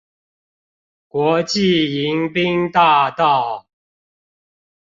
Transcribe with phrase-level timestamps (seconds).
[1.09, 3.67] 國際迎賓大道